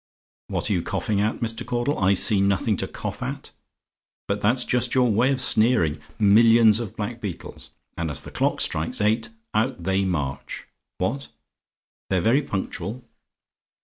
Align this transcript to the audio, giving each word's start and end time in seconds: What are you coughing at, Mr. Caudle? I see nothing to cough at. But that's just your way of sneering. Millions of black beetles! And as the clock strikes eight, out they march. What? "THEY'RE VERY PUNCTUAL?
What 0.47 0.67
are 0.67 0.73
you 0.73 0.81
coughing 0.81 1.21
at, 1.21 1.41
Mr. 1.41 1.63
Caudle? 1.63 1.99
I 1.99 2.15
see 2.15 2.41
nothing 2.41 2.75
to 2.77 2.87
cough 2.87 3.21
at. 3.21 3.51
But 4.27 4.41
that's 4.41 4.63
just 4.63 4.95
your 4.95 5.11
way 5.11 5.31
of 5.31 5.39
sneering. 5.39 5.99
Millions 6.17 6.79
of 6.79 6.95
black 6.95 7.21
beetles! 7.21 7.69
And 7.95 8.09
as 8.09 8.23
the 8.23 8.31
clock 8.31 8.61
strikes 8.61 8.99
eight, 8.99 9.29
out 9.53 9.83
they 9.83 10.03
march. 10.03 10.65
What? 10.97 11.27
"THEY'RE 12.09 12.21
VERY 12.21 12.41
PUNCTUAL? 12.41 13.03